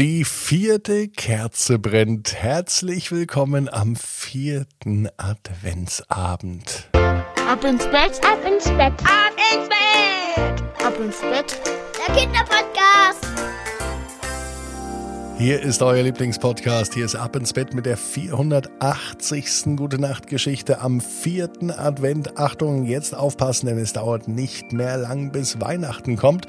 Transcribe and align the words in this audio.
Die 0.00 0.24
vierte 0.24 1.08
Kerze 1.08 1.78
brennt. 1.78 2.32
Herzlich 2.34 3.12
willkommen 3.12 3.68
am 3.68 3.94
vierten 3.94 5.06
Adventsabend. 5.18 6.88
Ab 6.94 7.62
ins 7.62 7.84
Bett, 7.84 8.18
ab 8.24 8.38
ins 8.42 8.64
Bett, 8.64 8.94
ab 9.04 9.36
ins 9.52 9.68
Bett, 9.68 10.62
ab 10.82 10.98
ins 10.98 11.20
Bett. 11.20 11.60
Der 12.08 12.14
Kinderpodcast. 12.16 13.26
Hier 15.36 15.60
ist 15.60 15.82
euer 15.82 16.02
Lieblingspodcast. 16.02 16.94
Hier 16.94 17.04
ist 17.04 17.14
Ab 17.14 17.36
ins 17.36 17.52
Bett 17.52 17.74
mit 17.74 17.84
der 17.84 17.98
480. 17.98 19.76
Gute 19.76 19.98
Nacht 19.98 20.26
Geschichte 20.26 20.80
am 20.80 21.02
vierten 21.02 21.70
Advent. 21.70 22.38
Achtung, 22.38 22.86
jetzt 22.86 23.14
aufpassen, 23.14 23.66
denn 23.66 23.76
es 23.76 23.92
dauert 23.92 24.26
nicht 24.26 24.72
mehr 24.72 24.96
lang, 24.96 25.32
bis 25.32 25.60
Weihnachten 25.60 26.16
kommt. 26.16 26.46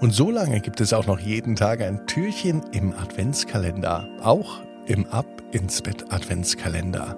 Und 0.00 0.12
so 0.12 0.30
lange 0.30 0.60
gibt 0.60 0.80
es 0.80 0.92
auch 0.92 1.06
noch 1.06 1.18
jeden 1.18 1.56
Tag 1.56 1.80
ein 1.80 2.06
Türchen 2.06 2.62
im 2.72 2.92
Adventskalender, 2.92 4.06
auch 4.22 4.60
im 4.86 5.06
Ab 5.06 5.26
ins 5.52 5.80
Bett 5.80 6.04
Adventskalender. 6.10 7.16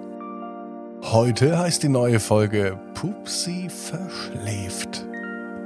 Heute 1.03 1.57
heißt 1.57 1.83
die 1.83 1.89
neue 1.89 2.19
Folge 2.19 2.79
Pupsi 2.93 3.69
verschläft. 3.69 5.05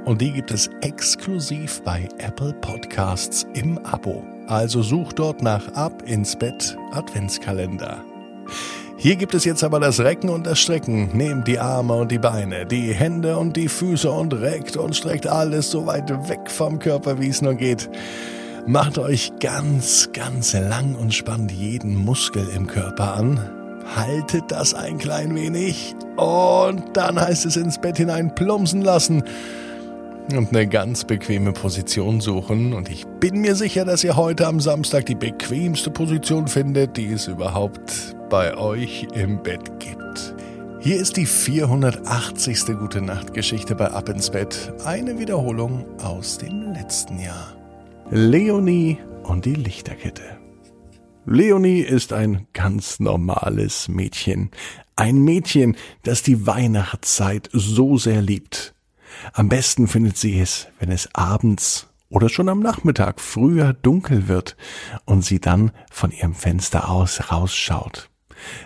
Und 0.04 0.20
die 0.20 0.32
gibt 0.32 0.50
es 0.50 0.68
exklusiv 0.82 1.82
bei 1.82 2.08
Apple 2.18 2.52
Podcasts 2.54 3.46
im 3.54 3.78
Abo. 3.78 4.24
Also 4.48 4.82
such 4.82 5.12
dort 5.12 5.40
nach 5.40 5.68
Ab 5.74 6.02
ins 6.06 6.36
Bett 6.36 6.76
Adventskalender. 6.92 8.04
Hier 9.04 9.16
gibt 9.16 9.34
es 9.34 9.44
jetzt 9.44 9.62
aber 9.62 9.80
das 9.80 10.00
Recken 10.00 10.30
und 10.30 10.46
das 10.46 10.58
Strecken. 10.58 11.10
Nehmt 11.12 11.46
die 11.46 11.58
Arme 11.58 11.92
und 11.92 12.10
die 12.10 12.18
Beine, 12.18 12.64
die 12.64 12.94
Hände 12.94 13.36
und 13.36 13.54
die 13.54 13.68
Füße 13.68 14.10
und 14.10 14.32
reckt 14.32 14.78
und 14.78 14.96
streckt 14.96 15.26
alles 15.26 15.70
so 15.70 15.84
weit 15.84 16.08
weg 16.26 16.50
vom 16.50 16.78
Körper, 16.78 17.20
wie 17.20 17.28
es 17.28 17.42
nur 17.42 17.52
geht. 17.52 17.90
Macht 18.66 18.96
euch 18.96 19.30
ganz, 19.40 20.08
ganz 20.14 20.54
lang 20.54 20.94
und 20.94 21.12
spannt 21.12 21.52
jeden 21.52 21.94
Muskel 22.02 22.48
im 22.56 22.66
Körper 22.66 23.16
an. 23.16 23.38
Haltet 23.94 24.44
das 24.48 24.72
ein 24.72 24.96
klein 24.96 25.34
wenig 25.34 25.94
und 26.16 26.82
dann 26.94 27.20
heißt 27.20 27.44
es 27.44 27.58
ins 27.58 27.78
Bett 27.78 27.98
hinein 27.98 28.34
plumpsen 28.34 28.80
lassen 28.80 29.22
und 30.32 30.50
eine 30.50 30.66
ganz 30.66 31.04
bequeme 31.04 31.52
Position 31.52 32.20
suchen. 32.20 32.72
Und 32.72 32.90
ich 32.90 33.06
bin 33.20 33.40
mir 33.40 33.54
sicher, 33.54 33.84
dass 33.84 34.04
ihr 34.04 34.16
heute 34.16 34.46
am 34.46 34.60
Samstag 34.60 35.06
die 35.06 35.14
bequemste 35.14 35.90
Position 35.90 36.48
findet, 36.48 36.96
die 36.96 37.12
es 37.12 37.28
überhaupt 37.28 38.16
bei 38.30 38.56
euch 38.56 39.06
im 39.14 39.42
Bett 39.42 39.78
gibt. 39.80 40.34
Hier 40.80 40.96
ist 40.96 41.16
die 41.16 41.26
480. 41.26 42.66
Gute 42.78 43.00
Nacht 43.00 43.34
Geschichte 43.34 43.74
bei 43.74 43.86
Ab 43.86 44.08
ins 44.08 44.30
Bett. 44.30 44.72
Eine 44.84 45.18
Wiederholung 45.18 45.84
aus 46.00 46.38
dem 46.38 46.72
letzten 46.72 47.18
Jahr. 47.18 47.56
Leonie 48.10 48.98
und 49.22 49.44
die 49.44 49.54
Lichterkette. 49.54 50.22
Leonie 51.26 51.80
ist 51.80 52.12
ein 52.12 52.46
ganz 52.52 53.00
normales 53.00 53.88
Mädchen. 53.88 54.50
Ein 54.94 55.18
Mädchen, 55.18 55.76
das 56.02 56.22
die 56.22 56.46
Weihnachtszeit 56.46 57.48
so 57.52 57.96
sehr 57.96 58.20
liebt. 58.20 58.73
Am 59.32 59.48
besten 59.48 59.88
findet 59.88 60.16
sie 60.16 60.40
es, 60.40 60.68
wenn 60.78 60.90
es 60.90 61.08
abends 61.14 61.88
oder 62.08 62.28
schon 62.28 62.48
am 62.48 62.60
Nachmittag 62.60 63.20
früher 63.20 63.72
dunkel 63.72 64.28
wird 64.28 64.56
und 65.04 65.24
sie 65.24 65.40
dann 65.40 65.72
von 65.90 66.10
ihrem 66.10 66.34
Fenster 66.34 66.88
aus 66.88 67.32
rausschaut. 67.32 68.10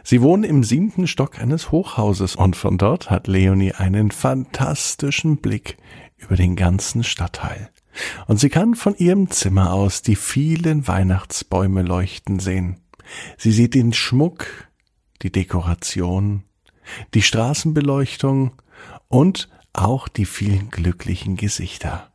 Sie 0.02 0.22
wohnen 0.22 0.44
im 0.44 0.64
siebten 0.64 1.06
Stock 1.06 1.38
eines 1.38 1.70
Hochhauses 1.70 2.36
und 2.36 2.56
von 2.56 2.78
dort 2.78 3.10
hat 3.10 3.26
Leonie 3.26 3.72
einen 3.72 4.10
fantastischen 4.10 5.38
Blick 5.38 5.76
über 6.16 6.36
den 6.36 6.56
ganzen 6.56 7.04
Stadtteil. 7.04 7.70
Und 8.26 8.38
sie 8.38 8.48
kann 8.48 8.74
von 8.74 8.96
ihrem 8.96 9.30
Zimmer 9.30 9.72
aus 9.72 10.02
die 10.02 10.16
vielen 10.16 10.86
Weihnachtsbäume 10.86 11.82
leuchten 11.82 12.38
sehen. 12.38 12.76
Sie 13.36 13.52
sieht 13.52 13.74
den 13.74 13.92
Schmuck, 13.92 14.68
die 15.22 15.32
Dekoration, 15.32 16.44
die 17.14 17.22
Straßenbeleuchtung 17.22 18.52
und 19.08 19.48
auch 19.72 20.08
die 20.08 20.26
vielen 20.26 20.70
glücklichen 20.70 21.36
Gesichter. 21.36 22.12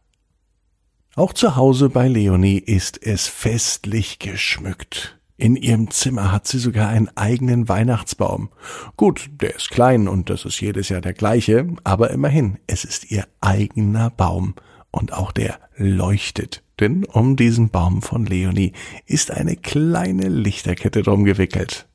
Auch 1.15 1.33
zu 1.33 1.55
Hause 1.55 1.89
bei 1.89 2.07
Leonie 2.07 2.57
ist 2.57 3.01
es 3.05 3.27
festlich 3.27 4.19
geschmückt. 4.19 5.19
In 5.37 5.55
ihrem 5.55 5.91
Zimmer 5.91 6.31
hat 6.31 6.47
sie 6.47 6.59
sogar 6.59 6.89
einen 6.89 7.09
eigenen 7.17 7.67
Weihnachtsbaum. 7.67 8.49
Gut, 8.97 9.29
der 9.41 9.55
ist 9.55 9.69
klein 9.69 10.07
und 10.07 10.29
das 10.29 10.45
ist 10.45 10.61
jedes 10.61 10.89
Jahr 10.89 11.01
der 11.01 11.13
gleiche, 11.13 11.67
aber 11.83 12.11
immerhin, 12.11 12.59
es 12.67 12.83
ist 12.85 13.11
ihr 13.11 13.27
eigener 13.41 14.09
Baum 14.09 14.55
und 14.89 15.13
auch 15.13 15.31
der 15.31 15.59
leuchtet. 15.75 16.63
Denn 16.79 17.03
um 17.05 17.35
diesen 17.35 17.69
Baum 17.69 18.01
von 18.01 18.25
Leonie 18.25 18.73
ist 19.05 19.31
eine 19.31 19.55
kleine 19.55 20.29
Lichterkette 20.29 21.01
drum 21.03 21.25
gewickelt. 21.25 21.87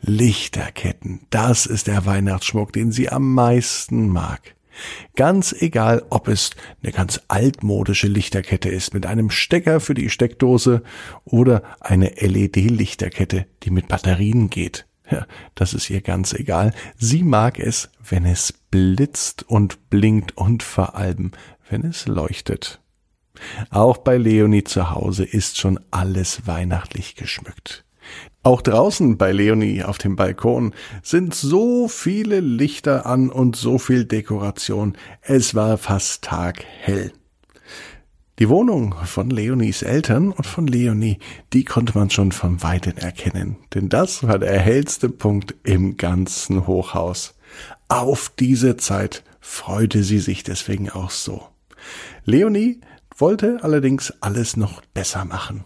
Lichterketten, 0.00 1.20
das 1.30 1.66
ist 1.66 1.86
der 1.86 2.04
Weihnachtsschmuck, 2.04 2.72
den 2.72 2.92
sie 2.92 3.10
am 3.10 3.34
meisten 3.34 4.08
mag. 4.08 4.55
Ganz 5.14 5.54
egal, 5.58 6.04
ob 6.10 6.28
es 6.28 6.50
eine 6.82 6.92
ganz 6.92 7.20
altmodische 7.28 8.08
Lichterkette 8.08 8.68
ist 8.68 8.94
mit 8.94 9.06
einem 9.06 9.30
Stecker 9.30 9.80
für 9.80 9.94
die 9.94 10.10
Steckdose 10.10 10.82
oder 11.24 11.62
eine 11.80 12.10
LED-Lichterkette, 12.10 13.46
die 13.62 13.70
mit 13.70 13.88
Batterien 13.88 14.50
geht. 14.50 14.86
Ja, 15.10 15.26
das 15.54 15.72
ist 15.72 15.88
ihr 15.88 16.00
ganz 16.00 16.32
egal. 16.32 16.74
Sie 16.96 17.22
mag 17.22 17.60
es, 17.60 17.90
wenn 18.08 18.24
es 18.24 18.52
blitzt 18.52 19.44
und 19.48 19.88
blinkt 19.88 20.36
und 20.36 20.62
vor 20.62 20.96
allem, 20.96 21.30
wenn 21.70 21.84
es 21.84 22.06
leuchtet. 22.06 22.80
Auch 23.70 23.98
bei 23.98 24.16
Leonie 24.16 24.64
zu 24.64 24.90
Hause 24.90 25.24
ist 25.24 25.58
schon 25.58 25.78
alles 25.90 26.46
weihnachtlich 26.46 27.14
geschmückt. 27.14 27.85
Auch 28.46 28.62
draußen 28.62 29.16
bei 29.18 29.32
Leonie 29.32 29.82
auf 29.82 29.98
dem 29.98 30.14
Balkon 30.14 30.72
sind 31.02 31.34
so 31.34 31.88
viele 31.88 32.38
Lichter 32.38 33.04
an 33.04 33.28
und 33.28 33.56
so 33.56 33.76
viel 33.76 34.04
Dekoration. 34.04 34.96
Es 35.20 35.56
war 35.56 35.78
fast 35.78 36.22
taghell. 36.22 37.12
Die 38.38 38.48
Wohnung 38.48 38.94
von 39.04 39.30
Leonies 39.30 39.82
Eltern 39.82 40.30
und 40.30 40.46
von 40.46 40.68
Leonie, 40.68 41.18
die 41.52 41.64
konnte 41.64 41.98
man 41.98 42.08
schon 42.10 42.30
von 42.30 42.62
weitem 42.62 42.96
erkennen, 42.96 43.56
denn 43.74 43.88
das 43.88 44.22
war 44.22 44.38
der 44.38 44.60
hellste 44.60 45.08
Punkt 45.08 45.56
im 45.64 45.96
ganzen 45.96 46.68
Hochhaus. 46.68 47.34
Auf 47.88 48.30
diese 48.38 48.76
Zeit 48.76 49.24
freute 49.40 50.04
sie 50.04 50.20
sich 50.20 50.44
deswegen 50.44 50.88
auch 50.88 51.10
so. 51.10 51.48
Leonie 52.24 52.80
wollte 53.16 53.58
allerdings 53.62 54.12
alles 54.20 54.56
noch 54.56 54.82
besser 54.94 55.24
machen. 55.24 55.64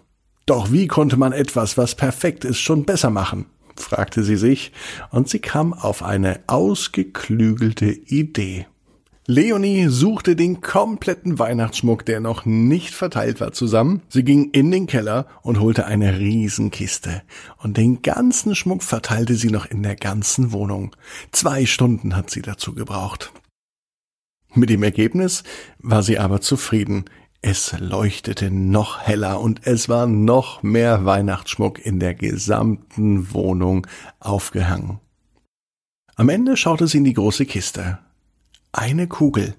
Doch 0.51 0.73
wie 0.73 0.89
konnte 0.89 1.17
man 1.17 1.31
etwas, 1.31 1.79
was 1.79 1.95
perfekt 1.95 2.45
ist, 2.45 2.59
schon 2.59 2.85
besser 2.85 3.09
machen? 3.09 3.47
fragte 3.77 4.25
sie 4.25 4.35
sich, 4.35 4.73
und 5.13 5.29
sie 5.29 5.39
kam 5.39 5.73
auf 5.73 6.03
eine 6.03 6.41
ausgeklügelte 6.49 7.93
Idee. 7.93 8.67
Leonie 9.27 9.87
suchte 9.87 10.35
den 10.35 10.61
kompletten 10.61 11.39
Weihnachtsschmuck, 11.39 12.05
der 12.05 12.19
noch 12.19 12.47
nicht 12.47 12.95
verteilt 12.95 13.41
war, 13.41 13.53
zusammen. 13.53 14.03
Sie 14.09 14.25
ging 14.25 14.51
in 14.51 14.73
den 14.73 14.89
Keller 14.89 15.29
und 15.43 15.61
holte 15.61 15.87
eine 15.87 16.19
Riesenkiste. 16.19 17.23
Und 17.59 17.77
den 17.77 18.03
ganzen 18.03 18.57
Schmuck 18.57 18.83
verteilte 18.83 19.37
sie 19.37 19.51
noch 19.51 19.67
in 19.67 19.85
der 19.85 19.95
ganzen 19.95 20.51
Wohnung. 20.51 20.97
Zwei 21.31 21.65
Stunden 21.65 22.17
hat 22.17 22.29
sie 22.29 22.43
dazu 22.43 22.75
gebraucht. 22.75 23.33
Mit 24.53 24.69
dem 24.69 24.83
Ergebnis 24.83 25.45
war 25.79 26.03
sie 26.03 26.19
aber 26.19 26.41
zufrieden. 26.41 27.05
Es 27.43 27.75
leuchtete 27.79 28.51
noch 28.51 29.01
heller 29.01 29.41
und 29.41 29.67
es 29.67 29.89
war 29.89 30.07
noch 30.07 30.63
mehr 30.63 31.07
Weihnachtsschmuck 31.07 31.79
in 31.79 31.99
der 31.99 32.15
gesamten 32.15 33.33
Wohnung 33.33 33.87
aufgehangen. 34.19 35.01
Am 36.17 36.29
Ende 36.29 36.59
schaute 36.59 36.87
sie 36.87 36.99
in 36.99 37.05
die 37.05 37.15
große 37.15 37.47
Kiste. 37.47 37.99
Eine 38.73 39.07
Kugel, 39.07 39.55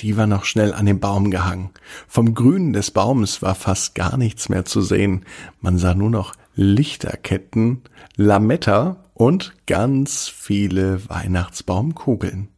die 0.00 0.18
war 0.18 0.26
noch 0.26 0.44
schnell 0.44 0.74
an 0.74 0.84
den 0.84 1.00
Baum 1.00 1.30
gehangen. 1.30 1.70
Vom 2.08 2.34
Grünen 2.34 2.74
des 2.74 2.90
Baumes 2.90 3.40
war 3.40 3.54
fast 3.54 3.94
gar 3.94 4.18
nichts 4.18 4.50
mehr 4.50 4.66
zu 4.66 4.82
sehen. 4.82 5.24
Man 5.60 5.78
sah 5.78 5.94
nur 5.94 6.10
noch 6.10 6.34
Lichterketten, 6.54 7.82
Lametta 8.16 9.04
und 9.14 9.54
ganz 9.66 10.28
viele 10.28 11.08
Weihnachtsbaumkugeln. 11.08 12.48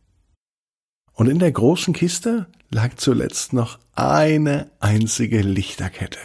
Und 1.17 1.29
in 1.29 1.39
der 1.39 1.51
großen 1.51 1.95
Kiste 1.95 2.47
lag 2.71 2.97
zuletzt 2.97 3.55
noch 3.55 3.79
eine 3.95 4.71
einzige 4.81 5.41
Lichterkette. 5.41 6.21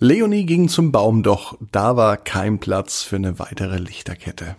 Leonie 0.00 0.46
ging 0.46 0.68
zum 0.68 0.90
Baum, 0.90 1.22
doch 1.22 1.56
da 1.72 1.96
war 1.96 2.16
kein 2.16 2.58
Platz 2.58 3.02
für 3.02 3.16
eine 3.16 3.38
weitere 3.38 3.78
Lichterkette. 3.78 4.56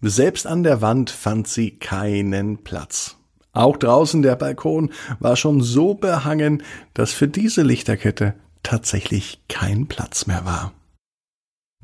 Selbst 0.00 0.46
an 0.46 0.62
der 0.62 0.80
Wand 0.80 1.10
fand 1.10 1.48
sie 1.48 1.72
keinen 1.72 2.62
Platz. 2.62 3.16
Auch 3.52 3.76
draußen 3.76 4.22
der 4.22 4.36
Balkon 4.36 4.92
war 5.18 5.36
schon 5.36 5.60
so 5.60 5.94
behangen, 5.94 6.62
dass 6.94 7.12
für 7.12 7.28
diese 7.28 7.62
Lichterkette 7.62 8.34
tatsächlich 8.62 9.40
kein 9.48 9.88
Platz 9.88 10.26
mehr 10.26 10.44
war. 10.44 10.72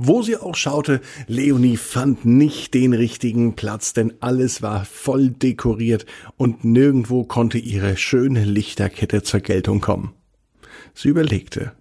Wo 0.01 0.23
sie 0.23 0.37
auch 0.37 0.55
schaute, 0.55 1.01
Leonie 1.27 1.77
fand 1.77 2.25
nicht 2.25 2.73
den 2.73 2.93
richtigen 2.93 3.57
Platz, 3.57 3.95
denn 3.95 4.15
alles 4.21 4.63
war 4.63 4.85
voll 4.85 5.31
dekoriert 5.31 6.07
und 6.37 6.65
nirgendwo 6.65 7.25
konnte 7.25 7.59
ihre 7.59 7.97
schöne 7.97 8.45
Lichterkette 8.45 9.25
zur 9.25 9.41
Geltung 9.41 9.81
kommen. 9.81 10.15
Sie 10.95 11.09
überlegte. 11.09 11.73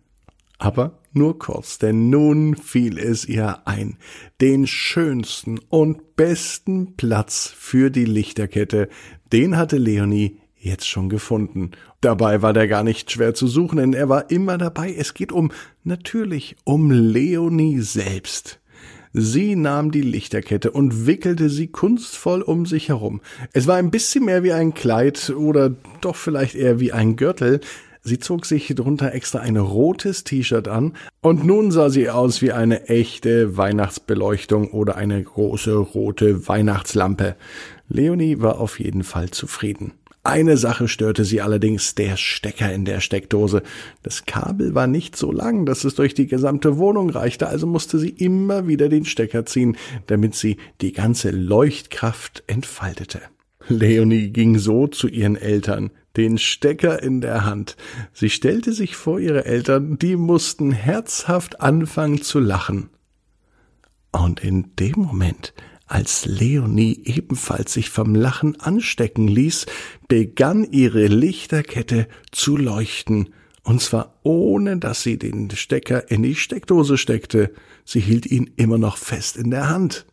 Aber 0.57 0.97
nur 1.13 1.37
kurz, 1.37 1.77
denn 1.77 2.09
nun 2.09 2.55
fiel 2.55 2.97
es 2.97 3.23
ihr 3.25 3.67
ein, 3.67 3.97
den 4.41 4.65
schönsten 4.65 5.59
und 5.69 6.15
besten 6.15 6.95
Platz 6.95 7.53
für 7.55 7.91
die 7.91 8.05
Lichterkette, 8.05 8.89
den 9.31 9.57
hatte 9.57 9.77
Leonie 9.77 10.39
jetzt 10.67 10.87
schon 10.87 11.09
gefunden. 11.09 11.71
Dabei 12.01 12.41
war 12.41 12.53
der 12.53 12.67
gar 12.67 12.83
nicht 12.83 13.11
schwer 13.11 13.33
zu 13.33 13.47
suchen, 13.47 13.77
denn 13.77 13.93
er 13.93 14.09
war 14.09 14.29
immer 14.29 14.57
dabei. 14.57 14.93
Es 14.93 15.13
geht 15.13 15.31
um, 15.31 15.51
natürlich, 15.83 16.55
um 16.63 16.91
Leonie 16.91 17.79
selbst. 17.79 18.59
Sie 19.13 19.55
nahm 19.55 19.91
die 19.91 20.01
Lichterkette 20.01 20.69
und 20.69 21.07
wickelte 21.07 21.49
sie 21.49 21.67
kunstvoll 21.67 22.41
um 22.41 22.65
sich 22.65 22.89
herum. 22.89 23.21
Es 23.53 23.65
war 23.65 23.77
ein 23.77 23.89
bisschen 23.89 24.25
mehr 24.25 24.43
wie 24.43 24.53
ein 24.53 24.73
Kleid 24.73 25.31
oder 25.31 25.73
doch 26.01 26.15
vielleicht 26.15 26.55
eher 26.55 26.79
wie 26.79 26.91
ein 26.91 27.15
Gürtel. 27.15 27.61
Sie 28.03 28.19
zog 28.19 28.45
sich 28.45 28.67
drunter 28.75 29.13
extra 29.13 29.39
ein 29.39 29.57
rotes 29.57 30.23
T-Shirt 30.23 30.67
an 30.67 30.93
und 31.21 31.45
nun 31.45 31.71
sah 31.71 31.89
sie 31.89 32.09
aus 32.09 32.41
wie 32.41 32.51
eine 32.51 32.87
echte 32.87 33.57
Weihnachtsbeleuchtung 33.57 34.71
oder 34.71 34.95
eine 34.95 35.21
große 35.21 35.75
rote 35.75 36.47
Weihnachtslampe. 36.47 37.35
Leonie 37.89 38.39
war 38.39 38.59
auf 38.59 38.79
jeden 38.79 39.03
Fall 39.03 39.31
zufrieden. 39.31 39.93
Eine 40.27 40.57
Sache 40.57 40.89
störte 40.89 41.23
sie 41.23 41.39
allerdings, 41.39 41.95
der 41.95 42.17
Stecker 42.17 42.73
in 42.73 42.83
der 42.83 42.99
Steckdose. 42.99 43.63
Das 44.03 44.25
Kabel 44.25 44.75
war 44.75 44.85
nicht 44.85 45.15
so 45.15 45.31
lang, 45.31 45.65
dass 45.65 45.85
es 45.85 45.95
durch 45.95 46.15
die 46.15 46.27
gesamte 46.27 46.77
Wohnung 46.77 47.09
reichte, 47.09 47.47
also 47.47 47.65
musste 47.65 47.97
sie 47.97 48.09
immer 48.09 48.67
wieder 48.67 48.89
den 48.89 49.05
Stecker 49.05 49.45
ziehen, 49.45 49.77
damit 50.07 50.35
sie 50.35 50.57
die 50.81 50.91
ganze 50.91 51.31
Leuchtkraft 51.31 52.43
entfaltete. 52.45 53.21
Leonie 53.69 54.29
ging 54.31 54.59
so 54.59 54.87
zu 54.87 55.07
ihren 55.07 55.37
Eltern, 55.37 55.91
den 56.17 56.37
Stecker 56.37 57.01
in 57.01 57.21
der 57.21 57.45
Hand. 57.45 57.77
Sie 58.11 58.29
stellte 58.29 58.73
sich 58.73 58.97
vor 58.97 59.21
ihre 59.21 59.45
Eltern, 59.45 59.97
die 59.97 60.17
mussten 60.17 60.73
herzhaft 60.73 61.61
anfangen 61.61 62.21
zu 62.21 62.41
lachen. 62.41 62.89
Und 64.11 64.41
in 64.41 64.75
dem 64.75 64.95
Moment, 64.97 65.53
als 65.87 66.25
Leonie 66.25 67.01
ebenfalls 67.05 67.73
sich 67.73 67.89
vom 67.89 68.13
Lachen 68.13 68.59
anstecken 68.59 69.27
ließ, 69.27 69.65
begann 70.07 70.65
ihre 70.65 71.07
Lichterkette 71.07 72.07
zu 72.31 72.57
leuchten, 72.57 73.29
und 73.63 73.81
zwar 73.81 74.19
ohne 74.23 74.77
dass 74.77 75.03
sie 75.03 75.17
den 75.17 75.49
Stecker 75.51 76.11
in 76.11 76.23
die 76.23 76.35
Steckdose 76.35 76.97
steckte, 76.97 77.53
sie 77.85 77.99
hielt 77.99 78.25
ihn 78.25 78.51
immer 78.57 78.77
noch 78.77 78.97
fest 78.97 79.37
in 79.37 79.49
der 79.49 79.69
Hand. 79.69 80.05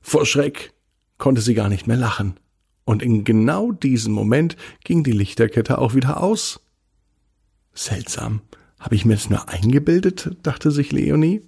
Vor 0.00 0.26
Schreck 0.26 0.72
konnte 1.18 1.40
sie 1.40 1.54
gar 1.54 1.68
nicht 1.68 1.86
mehr 1.86 1.96
lachen, 1.96 2.38
und 2.84 3.02
in 3.02 3.24
genau 3.24 3.72
diesem 3.72 4.12
Moment 4.12 4.56
ging 4.84 5.02
die 5.02 5.12
Lichterkette 5.12 5.78
auch 5.78 5.94
wieder 5.94 6.22
aus. 6.22 6.60
Seltsam, 7.72 8.42
habe 8.78 8.94
ich 8.94 9.04
mir 9.04 9.14
das 9.14 9.30
nur 9.30 9.48
eingebildet, 9.48 10.36
dachte 10.42 10.70
sich 10.70 10.90
Leonie. 10.90 11.42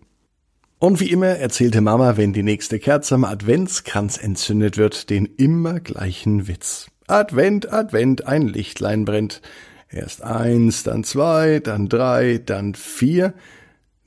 Und 0.83 0.99
wie 0.99 1.13
immer 1.13 1.29
erzählte 1.29 1.81
Mama, 1.81 2.17
wenn 2.17 2.33
die 2.33 2.43
nächste 2.43 2.81
Kerze 2.81 3.15
am 3.15 3.23
Adventskranz 3.23 4.19
entzündet 4.19 4.79
wird, 4.79 5.11
den 5.11 5.27
immer 5.27 5.79
gleichen 5.79 6.49
Witz. 6.49 6.89
Advent, 7.07 7.73
Advent, 7.73 8.27
ein 8.27 8.49
Lichtlein 8.49 9.05
brennt. 9.05 9.43
Erst 9.89 10.25
eins, 10.25 10.83
dann 10.83 11.05
zwei, 11.05 11.61
dann 11.61 11.89
drei, 11.89 12.39
dann 12.45 12.75
vier. 12.75 13.33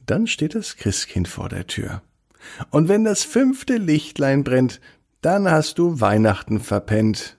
Dann 0.06 0.28
steht 0.28 0.54
das 0.54 0.76
Christkind 0.76 1.30
vor 1.30 1.48
der 1.48 1.66
Tür. 1.66 2.02
Und 2.72 2.90
wenn 2.90 3.06
das 3.06 3.24
fünfte 3.24 3.78
Lichtlein 3.78 4.44
brennt, 4.44 4.82
dann 5.22 5.50
hast 5.50 5.80
du 5.80 6.02
Weihnachten 6.02 6.60
verpennt. 6.60 7.38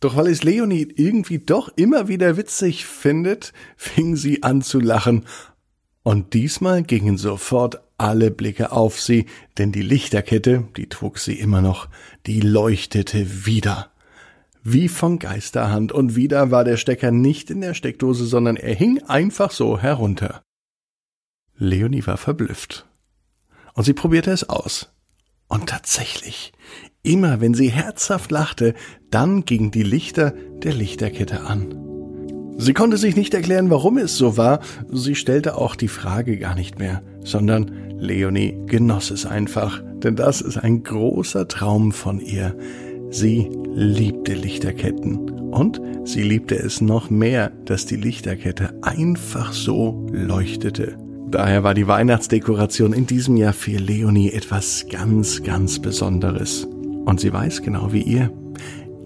Doch 0.00 0.16
weil 0.16 0.26
es 0.26 0.42
Leonie 0.42 0.92
irgendwie 0.96 1.38
doch 1.38 1.70
immer 1.76 2.08
wieder 2.08 2.36
witzig 2.36 2.86
findet, 2.86 3.52
fing 3.76 4.16
sie 4.16 4.42
an 4.42 4.62
zu 4.62 4.80
lachen. 4.80 5.26
Und 6.02 6.34
diesmal 6.34 6.82
gingen 6.82 7.18
sofort 7.18 7.82
alle 7.98 8.30
Blicke 8.30 8.72
auf 8.72 9.00
sie, 9.00 9.26
denn 9.58 9.72
die 9.72 9.82
Lichterkette, 9.82 10.68
die 10.76 10.88
trug 10.88 11.18
sie 11.18 11.38
immer 11.38 11.60
noch, 11.60 11.88
die 12.26 12.40
leuchtete 12.40 13.44
wieder. 13.44 13.90
Wie 14.62 14.88
von 14.88 15.18
Geisterhand, 15.18 15.92
und 15.92 16.16
wieder 16.16 16.50
war 16.50 16.64
der 16.64 16.76
Stecker 16.76 17.10
nicht 17.10 17.50
in 17.50 17.60
der 17.60 17.74
Steckdose, 17.74 18.26
sondern 18.26 18.56
er 18.56 18.74
hing 18.74 19.02
einfach 19.04 19.50
so 19.50 19.78
herunter. 19.78 20.42
Leonie 21.56 22.06
war 22.06 22.16
verblüfft. 22.16 22.86
Und 23.74 23.84
sie 23.84 23.94
probierte 23.94 24.30
es 24.30 24.48
aus. 24.48 24.92
Und 25.48 25.68
tatsächlich, 25.68 26.52
immer 27.02 27.40
wenn 27.40 27.54
sie 27.54 27.70
herzhaft 27.70 28.30
lachte, 28.30 28.74
dann 29.10 29.44
gingen 29.44 29.70
die 29.70 29.82
Lichter 29.82 30.34
der 30.62 30.74
Lichterkette 30.74 31.42
an. 31.42 31.74
Sie 32.58 32.74
konnte 32.74 32.96
sich 32.96 33.16
nicht 33.16 33.34
erklären, 33.34 33.70
warum 33.70 33.98
es 33.98 34.16
so 34.16 34.36
war, 34.36 34.60
sie 34.90 35.14
stellte 35.14 35.56
auch 35.56 35.76
die 35.76 35.88
Frage 35.88 36.38
gar 36.38 36.56
nicht 36.56 36.78
mehr, 36.78 37.02
sondern 37.22 37.87
Leonie 37.98 38.56
genoss 38.66 39.10
es 39.10 39.26
einfach, 39.26 39.82
denn 40.02 40.16
das 40.16 40.40
ist 40.40 40.56
ein 40.56 40.82
großer 40.82 41.48
Traum 41.48 41.92
von 41.92 42.20
ihr. 42.20 42.56
Sie 43.10 43.50
liebte 43.74 44.34
Lichterketten 44.34 45.30
und 45.50 45.80
sie 46.04 46.22
liebte 46.22 46.56
es 46.56 46.80
noch 46.80 47.10
mehr, 47.10 47.50
dass 47.64 47.86
die 47.86 47.96
Lichterkette 47.96 48.74
einfach 48.82 49.52
so 49.52 50.06
leuchtete. 50.12 50.96
Daher 51.30 51.62
war 51.62 51.74
die 51.74 51.88
Weihnachtsdekoration 51.88 52.92
in 52.92 53.06
diesem 53.06 53.36
Jahr 53.36 53.52
für 53.52 53.76
Leonie 53.76 54.30
etwas 54.30 54.86
ganz, 54.90 55.42
ganz 55.42 55.78
Besonderes. 55.78 56.66
Und 57.04 57.20
sie 57.20 57.32
weiß 57.32 57.62
genau 57.62 57.92
wie 57.92 58.02
ihr, 58.02 58.32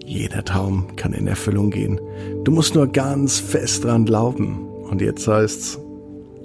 jeder 0.05 0.45
Traum 0.45 0.95
kann 0.95 1.13
in 1.13 1.27
Erfüllung 1.27 1.69
gehen. 1.69 1.99
Du 2.43 2.51
musst 2.51 2.75
nur 2.75 2.87
ganz 2.87 3.39
fest 3.39 3.83
dran 3.83 4.05
glauben. 4.05 4.67
Und 4.89 5.01
jetzt 5.01 5.27
heißt's, 5.27 5.79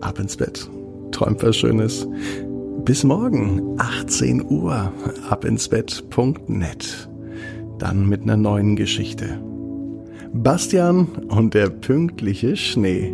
ab 0.00 0.18
ins 0.18 0.36
Bett 0.36 0.68
träumt 1.18 1.42
was 1.42 1.56
Schönes. 1.56 2.06
Bis 2.84 3.02
morgen, 3.02 3.76
18 3.78 4.44
Uhr, 4.48 4.92
abinsbett.net. 5.28 7.08
Dann 7.80 8.08
mit 8.08 8.22
einer 8.22 8.36
neuen 8.36 8.76
Geschichte. 8.76 9.40
Bastian 10.32 11.08
und 11.28 11.54
der 11.54 11.70
pünktliche 11.70 12.54
Schnee. 12.56 13.12